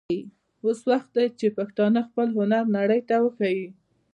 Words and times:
اوس 0.63 0.79
وخت 0.89 1.09
دی 1.15 1.25
چې 1.39 1.47
پښتانه 1.57 1.99
خپل 2.07 2.27
هنر 2.37 2.65
نړۍ 2.77 3.01
ته 3.09 3.15
وښايي. 3.23 3.67